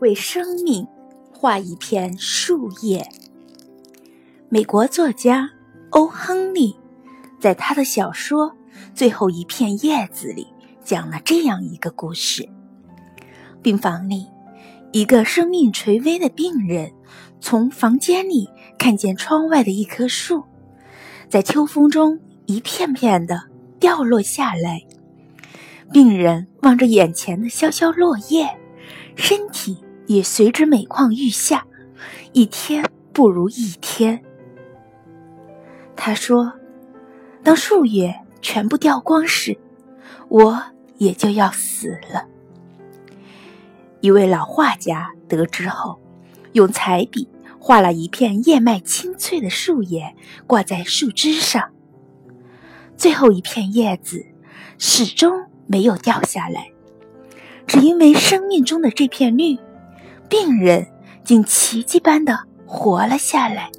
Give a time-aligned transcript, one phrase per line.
[0.00, 0.86] 为生命
[1.32, 3.06] 画一片树叶。
[4.48, 5.50] 美国作家
[5.90, 6.74] 欧·亨利
[7.40, 8.50] 在他的小说
[8.94, 10.46] 《最后一片叶子》里
[10.84, 12.48] 讲了这样一个故事：
[13.60, 14.26] 病房里，
[14.92, 16.92] 一个生命垂危的病人
[17.40, 18.48] 从房间里
[18.78, 20.44] 看见窗外的一棵树，
[21.28, 23.42] 在秋风中一片片的
[23.78, 24.82] 掉落下来。
[25.92, 28.48] 病人望着眼前的萧萧落叶，
[29.16, 29.84] 身体。
[30.08, 31.66] 也随之每况愈下，
[32.32, 34.24] 一天不如一天。
[35.94, 36.50] 他说
[37.44, 39.58] ：“当树叶全部掉光时，
[40.30, 40.62] 我
[40.96, 42.26] 也就要死了。”
[44.00, 46.00] 一位老画家得知后，
[46.52, 51.70] 用彩笔画了一片叶脉清翠的树叶，挂在树枝上。
[52.96, 54.24] 最后一片叶子
[54.78, 56.72] 始终没有掉下来，
[57.68, 59.56] 只因为生命中的这片绿。
[60.28, 60.88] 病人
[61.24, 63.70] 竟奇迹般的活了下来。